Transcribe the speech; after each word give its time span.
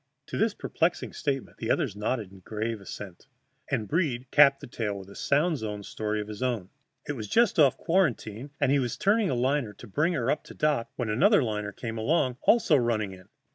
To 0.25 0.37
this 0.39 0.55
perplexing 0.55 1.13
statement 1.13 1.57
the 1.57 1.69
others 1.69 1.95
nodded 1.95 2.43
grave 2.43 2.81
assent, 2.81 3.27
and 3.69 3.87
Breed 3.87 4.31
capped 4.31 4.59
the 4.59 4.65
tale 4.65 4.97
with 4.97 5.11
a 5.11 5.15
sound 5.15 5.59
zone 5.59 5.83
story 5.83 6.19
of 6.19 6.27
his 6.27 6.41
own. 6.41 6.71
It 7.07 7.13
was 7.13 7.27
just 7.27 7.59
off 7.59 7.77
quarantine, 7.77 8.49
and 8.59 8.71
he 8.71 8.79
was 8.79 8.97
turning 8.97 9.29
a 9.29 9.35
liner 9.35 9.73
to 9.73 9.85
bring 9.85 10.13
her 10.13 10.31
up 10.31 10.43
to 10.45 10.55
dock 10.55 10.89
when 10.95 11.09
another 11.11 11.43
liner 11.43 11.71
came 11.71 11.99
along, 11.99 12.37
also 12.41 12.77
running 12.77 13.11
in. 13.11 13.27